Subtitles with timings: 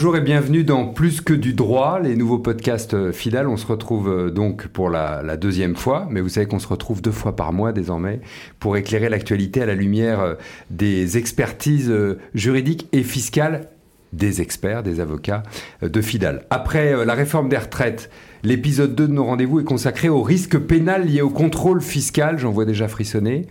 [0.00, 3.46] Bonjour et bienvenue dans Plus que du droit, les nouveaux podcasts euh, Fidal.
[3.46, 7.02] On se retrouve euh, donc pour la, deuxième fois, mais vous savez qu'on se retrouve
[7.02, 8.22] deux fois par mois désormais
[8.60, 10.34] pour éclairer l'actualité à la lumière euh,
[10.70, 11.92] des expertises
[12.32, 13.68] juridiques et fiscales
[14.14, 15.42] des experts, des avocats
[15.82, 16.46] de Fidal.
[16.48, 18.10] Après la réforme des retraites,
[18.42, 22.50] L'épisode 2 de nos rendez-vous est consacré au risque pénal lié au contrôle fiscal, j'en
[22.50, 23.48] vois déjà frissonner.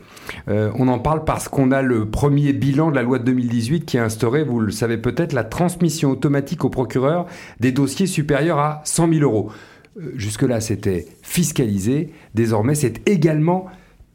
[0.47, 3.85] Euh, on en parle parce qu'on a le premier bilan de la loi de 2018
[3.85, 7.25] qui a instauré, vous le savez peut-être, la transmission automatique au procureur
[7.59, 9.51] des dossiers supérieurs à 100 000 euros.
[9.97, 12.11] Euh, jusque-là, c'était fiscalisé.
[12.33, 13.67] Désormais, c'est également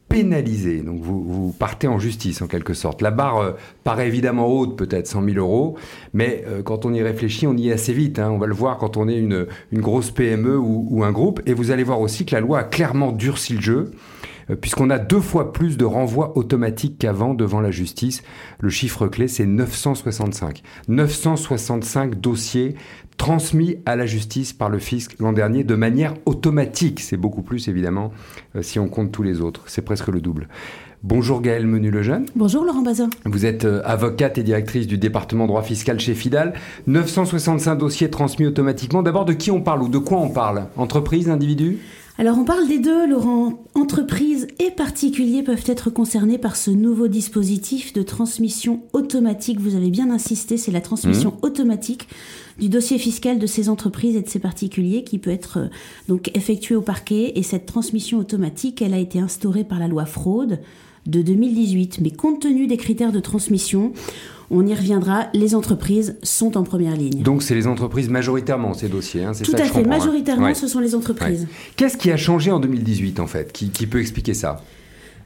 [0.07, 0.81] pénalisé.
[0.81, 3.01] Donc vous, partez en justice en quelque sorte.
[3.01, 3.51] La barre euh,
[3.83, 5.77] paraît évidemment haute, peut-être 100 000 euros,
[6.13, 8.19] mais quand on y réfléchit, on y est assez vite.
[8.19, 8.29] Hein.
[8.31, 11.41] On va le voir quand on est une, grosse PME ou, un groupe.
[11.45, 13.91] Et vous allez voir aussi que la loi a clairement durci le jeu.
[14.49, 18.23] Euh, puisqu'on a deux fois plus de renvois automatiques qu'avant devant la justice.
[18.59, 20.61] Le chiffre clé, c'est 965.
[20.87, 22.75] 965 dossiers
[23.17, 26.99] transmis à la justice par le fisc l'an dernier de manière automatique.
[26.99, 28.11] C'est beaucoup plus, évidemment,
[28.55, 29.63] euh, si on compte tous les autres.
[29.67, 30.47] C'est presque le double.
[31.03, 32.25] Bonjour Gaëlle Menu-Lejeune.
[32.35, 33.09] Bonjour Laurent Bazin.
[33.25, 36.53] Vous êtes euh, avocate et directrice du département droit fiscal chez Fidal.
[36.87, 39.03] 965 dossiers transmis automatiquement.
[39.03, 40.65] D'abord, de qui on parle ou de quoi on parle?
[40.77, 41.77] Entreprise, individu
[42.17, 43.65] alors on parle des deux, Laurent.
[43.73, 49.59] Entreprises et particuliers peuvent être concernés par ce nouveau dispositif de transmission automatique.
[49.59, 51.45] Vous avez bien insisté, c'est la transmission mmh.
[51.45, 52.07] automatique
[52.57, 55.67] du dossier fiscal de ces entreprises et de ces particuliers qui peut être euh,
[56.07, 57.33] donc effectuée au parquet.
[57.35, 60.61] Et cette transmission automatique, elle a été instaurée par la loi fraude
[61.05, 61.99] de 2018.
[61.99, 63.91] Mais compte tenu des critères de transmission,
[64.51, 67.21] on y reviendra, les entreprises sont en première ligne.
[67.23, 69.87] Donc c'est les entreprises majoritairement ces dossiers, hein, Tout à fait, hein.
[69.87, 71.47] majoritairement ce sont les entreprises.
[71.75, 73.51] Qu'est-ce qui a changé en 2018 en fait?
[73.51, 74.61] Qui peut expliquer ça?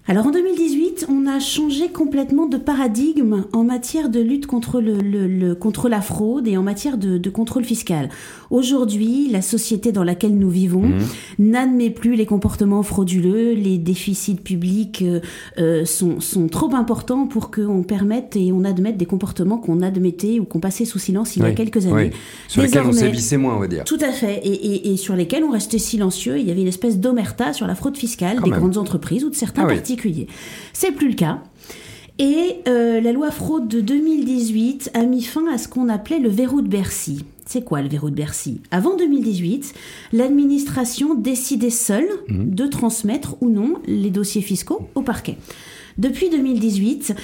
[0.10, 5.54] Alors en 2018, on a changé complètement de paradigme en matière de lutte contre, le,
[5.54, 8.10] contre la fraude et en matière de, contrôle fiscal.
[8.50, 10.98] Aujourd'hui, la société dans laquelle nous vivons mmh.
[11.38, 15.20] n'admet plus les comportements frauduleux, les déficits publics euh,
[15.60, 20.40] euh, sont, sont, trop importants pour qu'on permette et on admette des comportements qu'on admettait
[20.40, 22.10] ou qu'on passait sous silence il y a quelques années.
[22.48, 23.84] Sur lesquels on sévissait moins, on va dire.
[23.84, 26.40] Tout à fait, et, et, sur lesquels on restait silencieux.
[26.40, 29.36] Il y avait une espèce d'omerta sur la fraude fiscale des grandes entreprises ou de
[29.36, 29.99] certains ah particuliers.
[30.74, 31.42] C'est plus le cas.
[32.20, 36.28] Et euh, la loi fraude de 2018 a mis fin à ce qu'on appelait le
[36.28, 37.24] verrou de Bercy.
[37.46, 38.62] C'est quoi le verrou de Bercy?
[38.72, 39.74] Avant 2018,
[40.12, 42.50] l'administration décidait seule mmh.
[42.50, 45.38] de transmettre ou non les dossiers fiscaux au parquet.
[45.98, 47.16] Depuis 2018,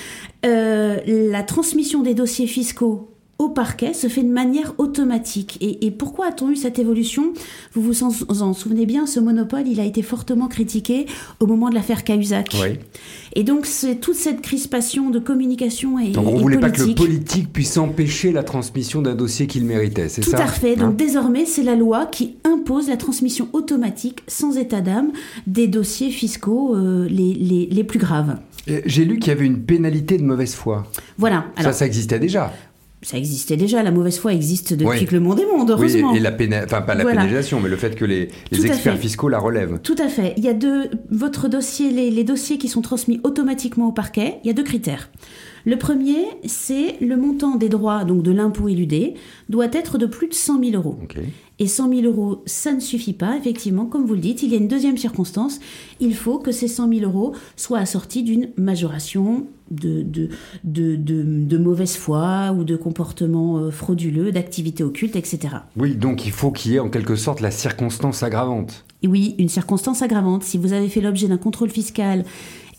[0.45, 5.57] euh, la transmission des dossiers fiscaux au parquet se fait de manière automatique.
[5.61, 7.33] Et, pourquoi a-t-on eu cette évolution?
[7.73, 11.05] Vous vous en, souvenez bien, ce monopole, il a été fortement critiqué
[11.39, 12.55] au moment de l'affaire Cahuzac.
[13.33, 16.81] Et donc, c'est toute cette crispation de communication et Donc, on ne voulait pas que
[16.81, 20.75] le politique puisse empêcher la transmission d'un dossier qu'il méritait, c'est ça Tout à fait.
[20.75, 25.11] Donc, hein désormais, c'est la loi qui impose la transmission automatique, sans état d'âme,
[25.45, 28.37] des dossiers fiscaux euh, les, les, les, plus graves.
[28.85, 30.87] J'ai lu qu'il y avait une pénalité de mauvaise foi.
[31.17, 31.45] Voilà.
[31.61, 32.51] ça, ça existait déjà
[33.05, 36.11] ça existait déjà, la mauvaise foi existe depuis que le monde est monde, heureusement.
[36.11, 36.31] Oui, et la
[36.63, 39.79] enfin pas la pénalisation, mais le fait que les, experts fiscaux la relèvent.
[39.83, 40.33] Tout à fait.
[40.37, 44.39] Il y a deux, votre dossier, les, les, dossiers qui sont transmis automatiquement au parquet,
[44.43, 45.11] il y a deux critères.
[45.65, 49.15] Le premier, c'est le montant des droits, donc de l'impôt éludé,
[49.49, 50.97] doit être de plus de 100 000 euros.
[51.57, 54.53] Et 100 000 euros, ça ne suffit pas, effectivement, comme vous le dites, il y
[54.53, 55.59] a une deuxième circonstance,
[55.99, 60.29] il faut que ces 100 000 euros soient assortis d'une majoration de, de,
[60.63, 65.55] de, de, mauvaise foi ou de comportement euh, frauduleux, d'activité occulte, etc.
[65.75, 68.85] Oui, donc il faut qu'il y ait en quelque sorte la circonstance aggravante.
[69.07, 70.43] Oui, une circonstance aggravante.
[70.43, 72.23] Si vous avez fait l'objet d'un contrôle fiscal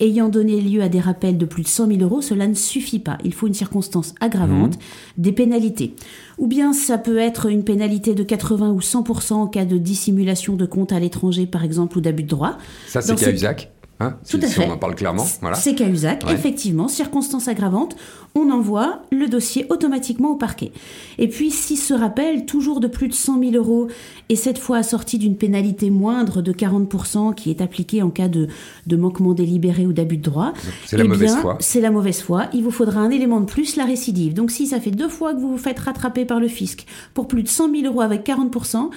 [0.01, 2.99] ayant donné lieu à des rappels de plus de 100 000 euros, cela ne suffit
[2.99, 3.19] pas.
[3.25, 4.79] Il faut une circonstance aggravante, mmh.
[5.19, 5.95] des pénalités.
[6.39, 10.55] Ou bien ça peut être une pénalité de 80 ou 100% en cas de dissimulation
[10.55, 12.59] de compte à l'étranger, par exemple, ou d'abus de droit.
[12.87, 14.67] Ça, c'est Cahuzac Hein, Tout à fait.
[14.69, 15.25] on en parle clairement.
[15.41, 15.57] Voilà.
[15.57, 17.97] C'est Cahuzac, effectivement, circonstance aggravante,
[18.35, 20.73] on envoie le dossier automatiquement au parquet.
[21.17, 23.89] Et puis, si ce rappel, toujours de plus de 100 000 euros,
[24.29, 28.49] et cette fois assorti d'une pénalité moindre de 40% qui est appliquée en cas de,
[28.87, 30.53] de manquement délibéré ou d'abus de droit,
[30.85, 31.57] c'est la eh mauvaise foi.
[31.61, 32.49] C'est la mauvaise foi.
[32.53, 34.35] Il vous faudra un élément de plus, la récidive.
[34.35, 36.85] Donc, si ça fait deux fois que vous vous faites rattraper par le fisc
[37.15, 38.91] pour plus de 100 000 euros avec 40%,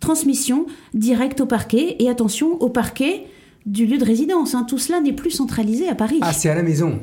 [0.00, 0.64] transmission
[0.94, 1.96] directe au parquet.
[1.98, 3.26] Et attention, au parquet,
[3.66, 4.54] du lieu de résidence.
[4.54, 4.64] Hein.
[4.66, 6.18] Tout cela n'est plus centralisé à Paris.
[6.22, 7.00] Ah, c'est à la maison.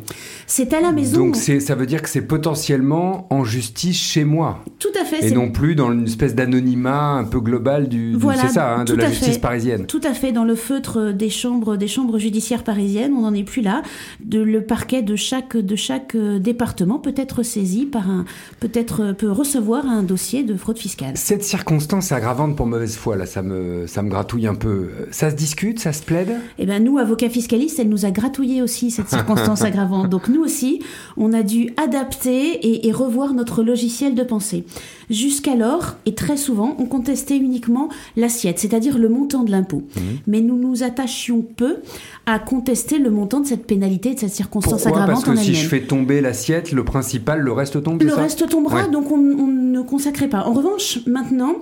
[0.48, 1.18] C'est à la maison.
[1.18, 4.64] Donc ça veut dire que c'est potentiellement en justice chez moi.
[4.80, 5.28] Tout à fait.
[5.28, 8.94] Et non plus dans une espèce d'anonymat un peu global du, c'est ça, hein, de
[8.94, 9.86] la justice parisienne.
[9.86, 10.32] Tout à fait.
[10.32, 13.82] Dans le feutre des chambres, des chambres judiciaires parisiennes, on n'en est plus là.
[14.24, 18.26] De, le parquet de chaque, de chaque euh, département peut être saisi par un,
[18.60, 21.12] peut-être euh, peut recevoir un dossier de fraude fiscale.
[21.16, 24.90] Cette circonstance aggravante pour mauvaise foi, là, ça me, ça me gratouille un peu.
[25.12, 26.40] Ça se discute, ça se plaide?
[26.60, 30.10] Eh bien, nous, avocats fiscalistes, elle nous a gratouillé aussi cette circonstance aggravante.
[30.10, 30.82] Donc nous aussi,
[31.18, 34.66] on a dû adapter et, revoir notre logiciel de pensée.
[35.10, 39.84] Jusqu'alors, et très souvent, on contestait uniquement l'assiette, c'est-à-dire le montant de l'impôt.
[39.96, 40.00] Mmh.
[40.28, 41.78] Mais nous nous attachions peu
[42.26, 45.68] à contester le montant de cette pénalité, de cette circonstance aggravante Parce que si je
[45.68, 50.30] fais tomber l'assiette, le principal, le reste tombe Le reste tombera, donc on, ne consacrait
[50.30, 50.46] pas.
[50.46, 51.56] En revanche, maintenant,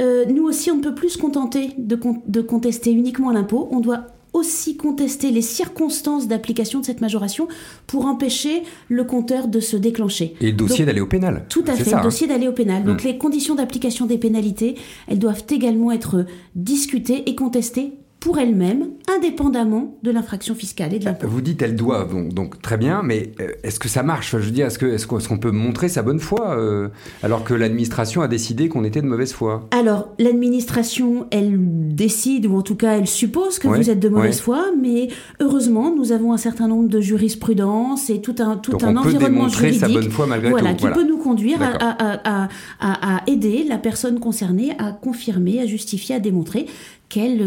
[0.00, 3.68] euh, nous aussi, on ne peut plus se contenter de, de contester uniquement l'impôt.
[3.70, 7.48] On doit aussi contester les circonstances d'application de cette majoration
[7.86, 10.34] pour empêcher le compteur de se déclencher.
[10.40, 11.44] Et le dossier d'aller au pénal.
[11.48, 12.02] Tout à fait, le hein.
[12.02, 12.84] dossier d'aller au pénal.
[12.84, 13.08] Donc hmm.
[13.08, 14.76] les conditions d'application des pénalités,
[15.06, 16.24] elles doivent également être
[16.54, 17.92] discutées et contestées
[18.22, 21.26] pour elle-même, indépendamment de l'infraction fiscale et de l'impôt.
[21.26, 24.30] Vous dites elle doit, donc, donc très bien, mais euh, est-ce que ça marche?
[24.30, 26.88] Je veux dire, est-ce qu'on est qu'on peut montrer sa bonne foi euh,
[27.24, 29.68] alors que l'administration a décidé qu'on était de mauvaise foi?
[29.72, 34.40] Alors, l'administration, elle décide, ou en tout cas, elle suppose que vous êtes de mauvaise
[34.40, 35.08] foi, mais
[35.40, 38.96] heureusement, nous avons un certain nombre de jurisprudences et tout un, tout donc un on
[38.98, 40.86] environnement peut démontrer sa bonne foi malgré voilà, tout.
[40.86, 42.48] Qui peut nous conduire à, à,
[42.78, 46.66] à, à aider la personne concernée à confirmer, à justifier, à démontrer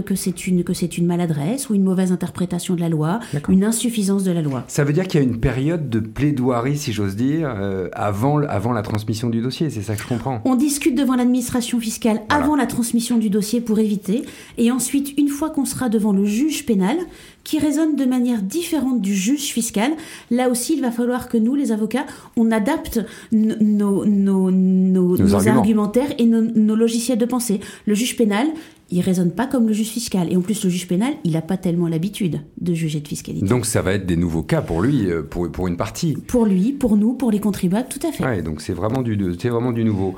[0.06, 3.20] que c'est une, que c'est une maladresse ou une mauvaise interprétation de la loi,
[3.50, 4.64] une insuffisance de la loi.
[4.68, 8.40] Ça veut dire qu'il y a une période de plaidoirie, si j'ose dire, euh, avant,
[8.44, 10.42] avant la transmission du dossier, c'est ça que je comprends.
[10.46, 14.24] On discute devant l'administration fiscale avant la transmission du dossier pour éviter,
[14.58, 16.98] et ensuite, une fois qu'on sera devant le juge pénal,
[17.46, 19.92] qui raisonne de manière différente du juge fiscal,
[20.32, 22.06] là aussi, il va falloir que nous, les avocats,
[22.36, 23.00] on adapte
[23.32, 27.62] nos, nos, nos, argumentaires et nos logiciels de pensée.
[27.86, 28.48] Le juge pénal,
[28.92, 30.32] il raisonne pas comme le juge fiscal.
[30.32, 33.46] Et en plus, le juge pénal, il n'a pas tellement l'habitude de juger de fiscalité.
[33.46, 36.16] Donc ça va être des nouveaux cas pour lui, euh, pour, pour une partie.
[36.28, 38.24] Pour lui, pour nous, pour les contribuables, tout à fait.
[38.24, 39.16] Ouais, donc c'est vraiment du,
[39.50, 40.16] vraiment du nouveau.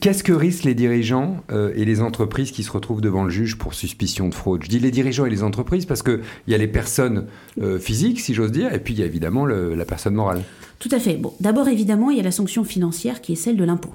[0.00, 3.56] Qu'est-ce que risquent les dirigeants euh, et les entreprises qui se retrouvent devant le juge
[3.56, 4.64] pour suspicion de fraude?
[4.64, 7.26] Je dis les dirigeants et les entreprises parce qu'il y a les personnes
[7.60, 10.42] euh, physiques, si j'ose dire, et puis il y a évidemment la personne morale.
[10.78, 11.16] Tout à fait.
[11.16, 13.94] Bon, d'abord, évidemment, il y a la sanction financière qui est celle de l'impôt.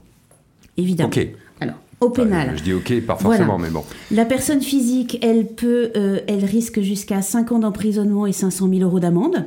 [0.77, 1.09] Évidemment.
[1.09, 1.27] Ok.
[1.59, 2.53] Alors, au pénal.
[2.57, 3.83] je dis ok, pas forcément, mais bon.
[4.11, 8.81] La personne physique, elle peut, euh, elle risque jusqu'à 5 ans d'emprisonnement et 500 000
[8.81, 9.45] euros d'amende.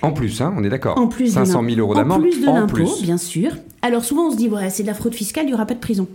[0.00, 0.96] En plus, hein, on est d'accord.
[0.96, 2.20] En plus 500 000 euros d'amende.
[2.20, 3.50] En plus de l'impôt, bien sûr.
[3.82, 5.74] Alors souvent, on se dit, ouais, c'est de la fraude fiscale, il n'y aura pas
[5.74, 6.06] de prison.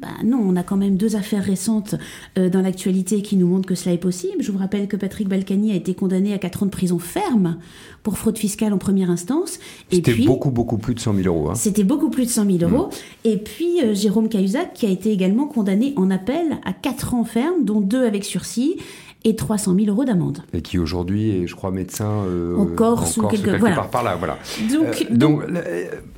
[0.00, 1.94] Ben non, on a quand même deux affaires récentes
[2.38, 4.42] euh, dans l'actualité qui nous montrent que cela est possible.
[4.42, 7.58] Je vous rappelle que Patrick Balkany a été condamné à 4 ans de prison ferme
[8.02, 9.58] pour fraude fiscale en première instance.
[9.90, 11.50] C'était beaucoup, beaucoup plus de 100 000 euros.
[11.50, 11.54] Hein.
[11.54, 12.86] C'était beaucoup plus de 100 000 euros.
[12.86, 13.28] Mm.
[13.28, 17.24] Et puis euh, Jérôme Cahuzac qui a été également condamné en appel à 4 ans
[17.24, 18.76] ferme, dont 2 avec sursis
[19.24, 20.42] et 300 000 euros d'amende.
[20.52, 24.16] Et qui aujourd'hui est, je crois, médecin euh, encore, sous quelque, part par là.
[24.16, 24.38] Voilà.
[24.70, 25.42] Donc, euh, donc,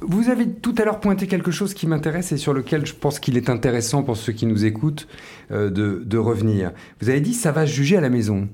[0.01, 3.19] vous avez tout à l'heure pointé quelque chose qui m'intéresse et sur lequel je pense
[3.19, 5.07] qu'il est intéressant pour ceux qui nous écoutent
[5.51, 6.73] de, de revenir.
[7.01, 8.49] Vous avez dit ça va se juger à la maison.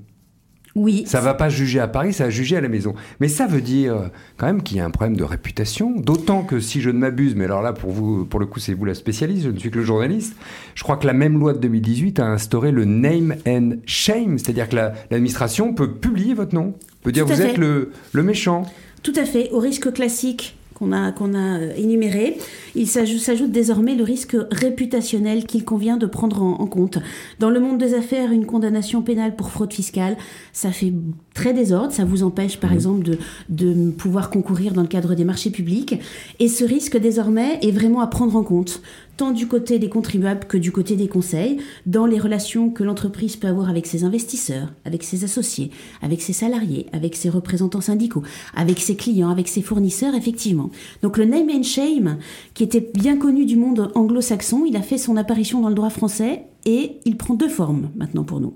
[0.75, 1.03] Oui.
[1.05, 2.93] Ça va pas juger à Paris, ça va juger à la maison.
[3.19, 5.91] Mais ça veut dire quand même qu'il y a un problème de réputation.
[5.99, 8.73] D'autant que si je ne m'abuse, mais alors là pour vous, pour le coup, c'est
[8.73, 10.35] vous la spécialiste, je ne suis que le journaliste.
[10.75, 14.69] Je crois que la même loi de 2018 a instauré le name and shame, c'est-à-dire
[14.69, 18.65] que l'administration peut publier votre nom, peut dire vous êtes le, le méchant.
[19.03, 22.39] Tout à fait, au risque classique qu'on a, qu'on a euh, énuméré,
[22.73, 26.97] il s'ajoute désormais le risque réputationnel qu'il convient de prendre en, compte.
[27.37, 30.17] Dans le monde des affaires, une condamnation pénale pour fraude fiscale,
[30.53, 30.91] ça fait
[31.35, 32.73] très désordre, ça vous empêche par mmh.
[32.73, 33.17] exemple de,
[33.49, 35.99] de pouvoir concourir dans le cadre des marchés publics,
[36.39, 38.81] et ce risque désormais est vraiment à prendre en compte
[39.21, 43.35] tant du côté des contribuables que du côté des conseils, dans les relations que l'entreprise
[43.35, 45.69] peut avoir avec ses investisseurs, avec ses associés,
[46.01, 48.23] avec ses salariés, avec ses représentants syndicaux,
[48.55, 50.71] avec ses clients, avec ses fournisseurs, effectivement.
[51.03, 52.17] Donc le name and shame,
[52.55, 55.91] qui était bien connu du monde anglo-saxon, il a fait son apparition dans le droit
[55.91, 58.55] français et il prend deux formes maintenant pour nous.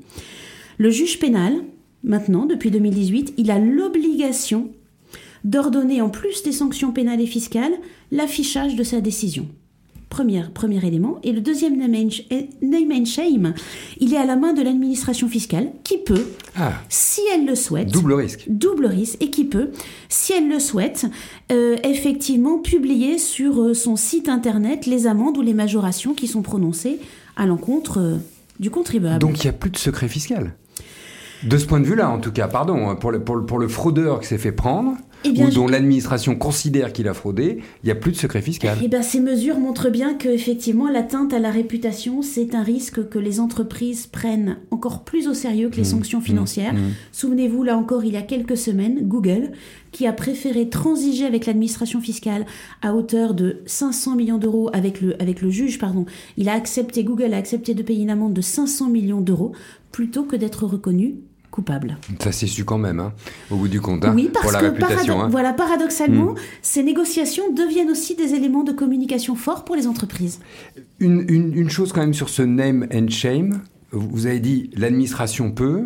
[0.80, 1.54] Le juge pénal,
[2.04, 4.72] maintenant, depuis 2018, il a l'obligation
[5.44, 7.76] d'ordonner, en plus des sanctions pénales et fiscales,
[8.12, 9.48] l'affichage de sa décision.
[10.16, 11.20] Premier, premier élément.
[11.24, 13.54] Et le deuxième name and, shame,
[14.00, 16.72] il est à la main de l'administration fiscale qui peut, ah.
[16.88, 19.72] si elle le souhaite, double risque, double risque, et qui peut,
[20.08, 21.06] si elle le souhaite,
[21.52, 26.42] euh, effectivement publier sur euh, son site internet les amendes ou les majorations qui sont
[26.42, 27.02] prononcées
[27.36, 28.16] à l'encontre euh,
[28.62, 29.20] du contribuable.
[29.20, 30.54] Donc il n'y a plus de secret fiscal
[31.46, 33.68] De ce point de vue-là, en tout cas, pardon, hein, pour le, pour pour le
[33.68, 37.92] fraudeur qui s'est fait prendre, eh ou dont l'administration considère qu'il a fraudé, il n'y
[37.92, 38.78] a plus de secret fiscal.
[38.84, 43.20] Eh bien, ces mesures montrent bien qu'effectivement, l'atteinte à la réputation, c'est un risque que
[43.20, 46.74] les entreprises prennent encore plus au sérieux que les mmh, sanctions mmh, financières.
[46.74, 46.92] Mmh.
[47.12, 49.52] Souvenez-vous, là encore, il y a quelques semaines, Google,
[49.92, 52.46] qui a préféré transiger avec l'administration fiscale
[52.82, 56.06] à hauteur de 500 millions d'euros avec le, avec le juge, pardon.
[56.38, 59.54] Il a accepté, Google a accepté de payer une amende de 500 millions d'euros
[59.92, 61.16] plutôt que d'être reconnu
[61.56, 61.98] coupable.
[62.20, 63.14] Ça s'est su quand même, hein,
[63.50, 65.22] au bout du compte, hein, oui, parce pour la que réputation.
[65.22, 65.30] Hein.
[65.30, 66.38] Voilà, paradoxalement, hmm.
[66.62, 70.42] ces négociations deviennent aussi des éléments de communication forts pour les entreprises.
[71.00, 75.86] Une, une, chose quand même sur ce name and shame, vous avez dit l'administration peut,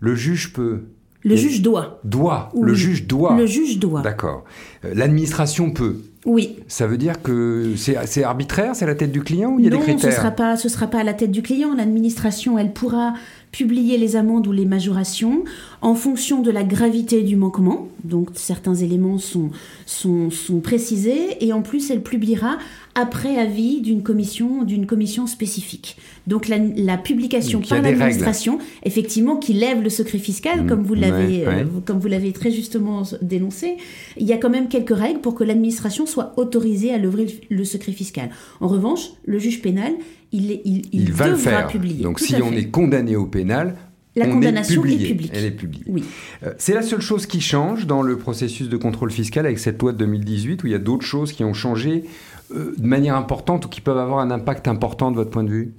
[0.00, 0.84] le juge peut.
[1.22, 2.00] Le juge doit.
[2.02, 2.48] Doit.
[2.58, 3.36] Le juge doit.
[3.36, 4.00] Le juge doit.
[4.00, 4.44] D'accord.
[4.86, 5.98] Euh, l'administration peut.
[6.24, 6.56] Oui.
[6.66, 9.70] Ça veut dire que c'est arbitraire, c'est la tête du client ou il y a
[9.70, 11.74] des critères Non, ce sera pas, ce sera pas à la tête du client.
[11.74, 13.14] L'administration, elle pourra
[13.52, 15.44] publier les amendes ou les majorations
[15.82, 17.88] en fonction de la gravité du manquement.
[18.04, 19.50] Donc certains éléments sont,
[19.86, 22.58] sont, sont précisés et en plus elle publiera
[22.94, 25.96] après avis d'une commission, d'une commission spécifique.
[26.26, 30.66] Donc la, publication par l'administration, effectivement, qui lève le secret fiscal, mmh.
[30.66, 33.76] comme vous l'avez, euh, comme vous l'avez très justement dénoncé,
[34.16, 37.64] il y a quand même quelques règles pour que l'administration soit autorisée à lever le
[37.64, 38.30] secret fiscal.
[38.60, 39.92] En revanche, le juge pénal,
[40.32, 41.66] il, il, il, va devra le faire.
[41.68, 42.02] publier.
[42.02, 43.76] Donc si on est condamné au pénal,
[44.16, 45.30] la condamnation est, publique.
[45.32, 45.84] Elle est publiée.
[45.86, 46.04] Oui.
[46.42, 49.80] Euh, c'est la seule chose qui change dans le processus de contrôle fiscal avec cette
[49.80, 52.04] loi de 2018 où il y a d'autres choses qui ont changé
[52.52, 55.50] euh, de manière importante ou qui peuvent avoir un impact important de votre point de
[55.50, 55.74] vue?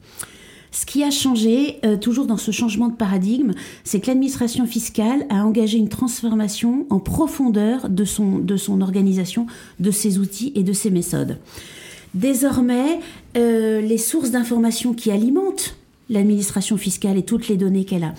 [0.74, 3.52] Ce qui a changé, euh, toujours dans ce changement de paradigme,
[3.84, 9.48] c'est que l'administration fiscale a engagé une transformation en profondeur de son, de son organisation,
[9.82, 11.40] de ses outils et de ses méthodes.
[12.14, 13.00] Désormais,
[13.36, 15.78] les sources d'information qui alimentent
[16.10, 18.14] l'administration fiscale et toutes les données qu'elle a,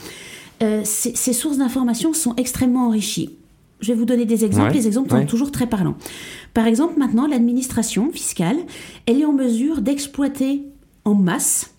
[0.84, 3.30] ces, sources d'information sont extrêmement enrichies.
[3.80, 4.72] Je vais vous donner des exemples.
[4.72, 5.96] les exemples sont toujours très parlants.
[6.54, 8.58] Par exemple, maintenant, l'administration fiscale,
[9.06, 10.62] elle est en mesure d'exploiter
[11.04, 11.74] en masse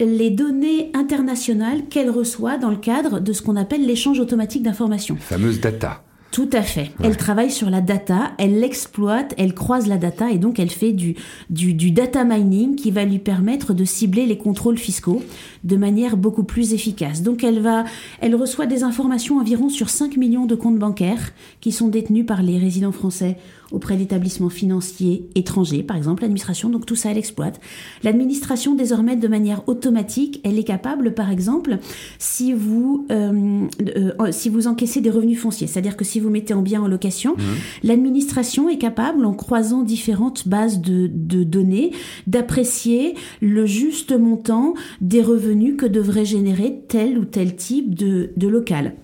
[0.00, 5.16] les données internationales qu'elle reçoit dans le cadre de ce qu'on appelle l'échange automatique d'informations.
[5.18, 6.02] Fameuse data.
[6.32, 6.90] Tout à fait.
[7.02, 10.92] Elle travaille sur la data, elle l'exploite, elle croise la data et donc elle fait
[10.92, 11.14] du,
[11.48, 15.22] du, du, data mining qui va lui permettre de cibler les contrôles fiscaux
[15.64, 17.22] de manière beaucoup plus efficace.
[17.22, 17.84] Donc elle va,
[18.20, 22.42] elle reçoit des informations environ sur 5 millions de comptes bancaires qui sont détenus par
[22.42, 23.38] les résidents français
[23.72, 27.60] auprès d'établissements financiers étrangers, par exemple l'administration, donc tout ça elle exploite.
[28.02, 31.78] L'administration désormais de manière automatique, elle est capable par exemple
[32.18, 36.54] si vous, euh, euh, si vous encaissez des revenus fonciers, c'est-à-dire que si vous mettez
[36.54, 37.42] en bien en location, mmh.
[37.84, 41.92] l'administration est capable en croisant différentes bases de, de données
[42.26, 48.48] d'apprécier le juste montant des revenus que devrait générer tel ou tel type de, de
[48.48, 48.94] local.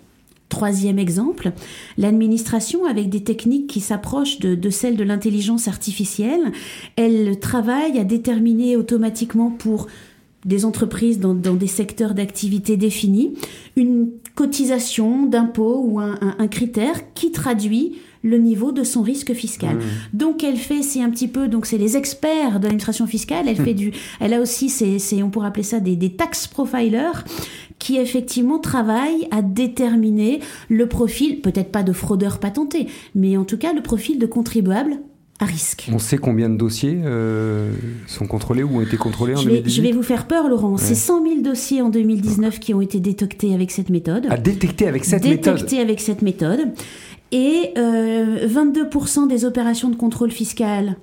[0.53, 1.53] Troisième exemple,
[1.97, 6.53] l'administration, avec des techniques qui s'approchent de, celles de l'intelligence artificielle,
[6.97, 9.87] elle travaille à déterminer automatiquement pour
[10.45, 13.33] des entreprises dans, des secteurs d'activité définis
[13.77, 16.19] une cotisation d'impôt ou un,
[16.49, 19.77] critère qui traduit le niveau de son risque fiscal.
[19.77, 19.81] Mmh.
[20.13, 23.49] Donc elle fait, c'est un petit peu, donc c'est les experts de l'administration fiscale.
[23.49, 23.65] Elle mmh.
[23.65, 27.25] fait du, elle a aussi, c'est, on pourrait appeler ça des, des tax profilers
[27.83, 32.87] qui effectivement travaille à déterminer le profil, peut-être pas de fraudeur patenté,
[33.17, 35.01] mais en tout cas le profil de contribuable
[35.41, 35.91] à risque.
[35.93, 37.73] On sait combien de dossiers euh,
[38.07, 40.77] sont contrôlés ou ont été contrôlés en je vais, Je vais vous faire peur, Laurent.
[40.77, 44.29] C'est 100 000 dossiers en 2019 qui ont été détectés avec cette méthode.
[44.31, 46.61] À détecter avec cette méthode Détectés avec cette méthode.
[47.33, 50.99] Et euh, 22% des opérations de contrôle fiscal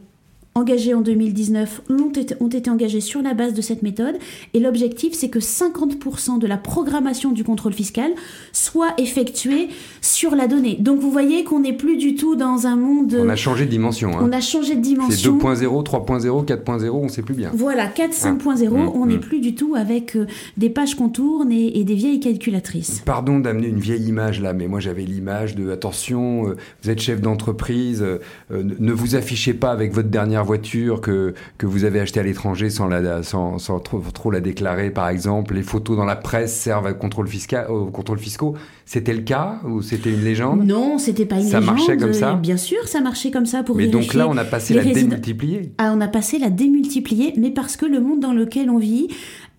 [0.59, 4.15] engagés en 2019 ont été, ont été engagés sur la base de cette méthode.
[4.53, 8.11] Et l'objectif, c'est que 50% de la programmation du contrôle fiscal
[8.51, 9.69] soit effectuée
[10.01, 10.77] sur la donnée.
[10.79, 13.17] Donc vous voyez qu'on n'est plus du tout dans un monde...
[13.19, 14.11] On a changé de dimension.
[14.11, 14.21] Hein.
[14.21, 15.39] On a changé de dimension.
[15.39, 17.51] C'est 2.0, 3.0, 4.0, on ne sait plus bien.
[17.53, 18.91] Voilà, 4, 5.0, hein.
[18.93, 19.19] on n'est mmh.
[19.19, 23.01] plus du tout avec euh, des pages qu'on tourne et, des vieilles calculatrices.
[23.05, 26.99] Pardon d'amener une vieille image là, mais moi j'avais l'image de, attention, euh, vous êtes
[26.99, 31.99] chef d'entreprise, euh, ne vous affichez pas avec votre dernière voiture que, que vous avez
[31.99, 35.53] achetée à l'étranger sans, la, sans, sans trop, trop, la déclarer, par exemple.
[35.53, 38.55] Les photos dans la presse servent à contrôle fiscal, au contrôle fiscaux.
[38.85, 40.65] C'était le cas ou c'était une légende?
[40.65, 41.77] Non, c'était pas une ça légende.
[41.77, 42.33] Ça marchait comme ça?
[42.33, 45.71] Bien sûr, ça marchait comme ça pour Mais donc là, on a passé la démultiplier.
[45.77, 49.07] Ah, on a passé la démultiplier, mais parce que le monde dans lequel on vit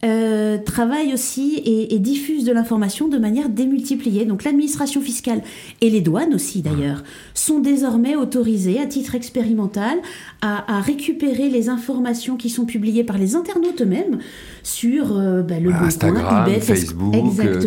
[0.03, 4.25] euh, travaille aussi et, diffuse de l'information de manière démultipliée.
[4.25, 5.43] Donc l'administration fiscale
[5.83, 7.05] et les douanes aussi d'ailleurs
[7.35, 9.99] sont désormais autorisées à titre expérimental
[10.41, 14.19] à, récupérer les informations qui sont publiées par les internautes eux-mêmes
[14.63, 17.15] sur euh, bah, le Instagram, Facebook,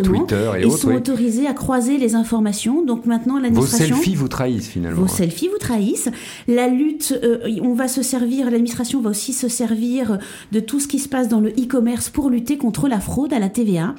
[0.02, 0.76] Twitter et, et autres.
[0.76, 2.84] Ils sont autorisés à croiser les informations.
[2.84, 3.96] Donc maintenant, l'administration.
[3.96, 5.00] Vos selfies vous trahissent finalement.
[5.00, 6.10] Vos selfies vous trahissent.
[6.48, 7.18] La lutte,
[7.62, 10.18] on va se servir, l'administration va aussi se servir
[10.52, 13.38] de tout ce qui se passe dans le e-commerce pour lutter contre la fraude à
[13.38, 13.94] la TVA.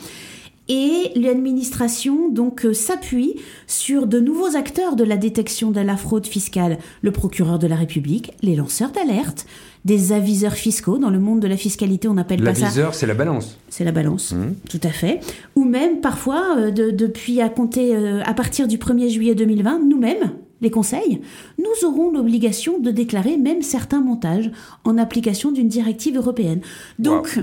[0.68, 3.36] Et l'administration donc euh, s'appuie
[3.68, 7.75] sur de nouveaux acteurs de la détection de la fraude fiscale, le procureur de la
[7.75, 9.46] République, les lanceurs d'alerte,
[9.86, 10.98] des aviseurs fiscaux.
[10.98, 12.63] Dans le monde de la fiscalité, on appelle pas ça.
[12.63, 13.58] L'aviseur, c'est la balance.
[13.70, 14.56] C'est la balance, mmh.
[14.70, 15.20] tout à fait.
[15.56, 20.32] Ou même parfois, euh, depuis à compter euh, à partir du 1er juillet 2020, nous-mêmes,
[20.62, 21.22] les conseils,
[21.60, 24.51] nous aurons l'obligation de déclarer même certains montages
[24.84, 26.62] en application d'une directive européenne.
[26.98, 27.39] Donc,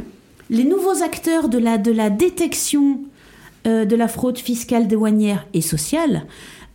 [0.51, 3.01] les nouveaux acteurs de la, de la détection
[3.67, 6.27] euh, de la fraude fiscale, douanière et sociale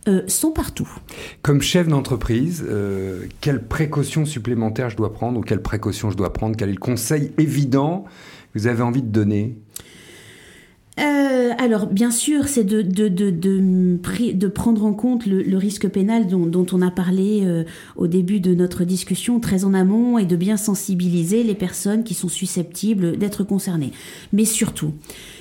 [0.08, 0.88] euh, sont partout.
[1.42, 6.32] Comme chef d'entreprise, euh, quelles précautions supplémentaires je dois prendre ou quelles précautions je dois
[6.32, 8.04] prendre Quel est le conseil évident
[8.52, 9.56] que vous avez envie de donner?
[11.60, 16.46] Alors, bien sûr, c'est de, de, de, de, prendre en compte le, risque pénal dont,
[16.46, 17.64] dont, on a parlé
[17.96, 22.14] au début de notre discussion, très en amont, et de bien sensibiliser les personnes qui
[22.14, 23.92] sont susceptibles d'être concernées.
[24.32, 24.92] Mais surtout,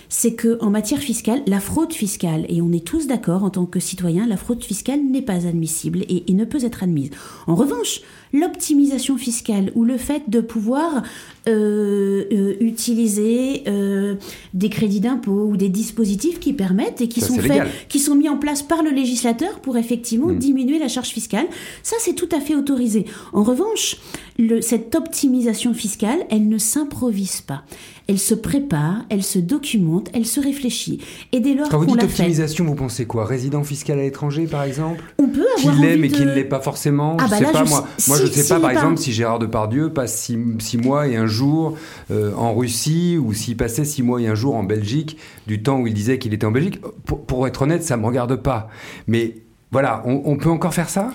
[0.10, 3.66] c'est que en matière fiscale, la fraude fiscale, et on est tous d'accord en tant
[3.66, 7.10] que citoyens, la fraude fiscale n'est pas admissible et, ne peut être admise.
[7.48, 11.04] En revanche, l'optimisation fiscale ou le fait de pouvoir
[11.48, 14.16] euh, euh, utiliser euh,
[14.54, 18.30] des crédits d'impôt ou des dispositifs qui permettent et qui sont faits, qui sont mis
[18.30, 20.38] en place par le législateur pour effectivement hmm.
[20.38, 21.48] diminuer la charge fiscale,
[21.84, 23.06] ça c'est tout à fait autorisé.
[23.34, 23.98] En revanche,
[24.38, 27.64] le, cette optimisation fiscale, elle ne s'improvise pas
[28.08, 31.02] elle se prépare, elle se documente, elle se réfléchit.
[31.34, 33.26] Et dès lors Quand vous dites optimisation, vous pensez quoi?
[33.26, 35.04] Résident fiscal à l'étranger, par exemple?
[35.18, 37.18] On peut avoir Qui l'est, mais qui ne l'est pas forcément.
[37.20, 39.40] Ah bah je sais pas, moi, moi je ne sais pas, par exemple, si Gérard
[39.40, 41.78] Depardieu passe six, mois et un jour
[42.12, 45.80] euh, en Russie, ou s'il passait six mois et un jour en Belgique, du temps
[45.80, 46.80] où il disait qu'il était en Belgique.
[47.06, 48.70] Pour, être honnête, ça ne me regarde pas.
[49.08, 49.36] Mais
[49.72, 51.14] voilà, on peut encore faire ça?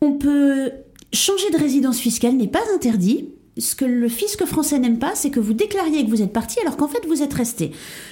[0.00, 0.70] On peut...
[1.12, 5.30] Changer de résidence fiscale n'est pas interdit ce que le fisc français n'aime pas, c'est
[5.30, 7.70] que vous déclariez que vous êtes parti alors qu'en fait vous êtes resté.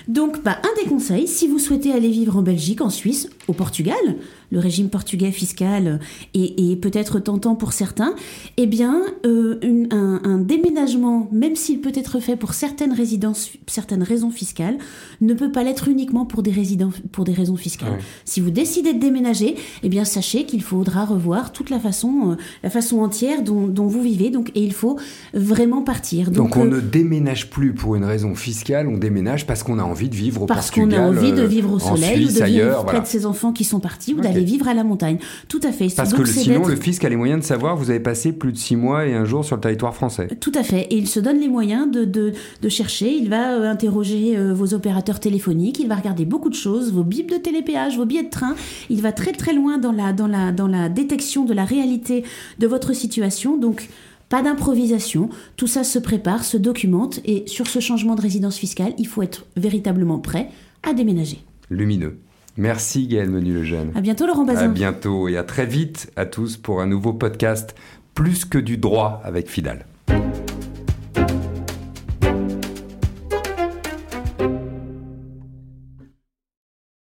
[0.09, 3.53] Donc, bah, un des conseils, si vous souhaitez aller vivre en Belgique, en Suisse, au
[3.53, 4.17] Portugal,
[4.53, 5.99] le régime portugais fiscal
[6.35, 8.15] est, peut-être tentant pour certains,
[8.59, 9.59] eh bien, euh,
[9.91, 14.77] un, déménagement, même s'il peut être fait pour certaines résidences, certaines raisons fiscales,
[15.23, 17.99] ne peut pas l'être uniquement pour des, résidents, pour des raisons fiscales.
[18.27, 22.37] Si vous décidez de déménager, eh bien, sachez qu'il faudra revoir toute la façon, euh,
[22.63, 24.99] la façon entière dont, vous vivez, donc, et il faut
[25.33, 26.31] vraiment partir.
[26.31, 29.83] Donc, on euh, ne déménage plus pour une raison fiscale, on déménage parce qu'on a
[29.83, 30.91] envie de vivre au parce Portugal.
[30.91, 33.53] Parce qu'on a envie de vivre au soleil, ou de vivre près de ses enfants
[33.55, 35.19] qui sont partis, ou d'aller vivre à la montagne.
[35.49, 35.89] Tout à fait.
[35.95, 38.59] Parce que sinon, le fisc a les moyens de savoir vous avez passé plus de
[38.59, 40.29] six mois et un jour sur le territoire français.
[40.41, 40.83] Tout à fait.
[40.91, 43.13] Et il se donne les moyens de, de, de chercher.
[43.13, 45.79] Il va euh, interroger euh, vos opérateurs téléphoniques.
[45.81, 48.55] Il va regarder beaucoup de choses, vos bips de télépéage, vos billets de train.
[48.91, 52.25] Il va très très loin dans la, dans la, dans la détection de la réalité
[52.59, 53.57] de votre situation.
[53.57, 53.89] Donc,
[54.29, 58.95] pas d'improvisation, tout ça se prépare, se documente et sur ce changement de résidence fiscale,
[58.97, 60.49] il faut être véritablement prêt
[60.83, 61.45] à déménager.
[61.69, 62.17] Lumineux.
[62.57, 63.93] Merci Gaël Menu-Lejeune.
[63.95, 64.65] À bientôt Laurent Bazin.
[64.65, 67.75] À bientôt et à très vite à tous pour un nouveau podcast
[68.15, 69.87] Plus que du droit avec Fidal.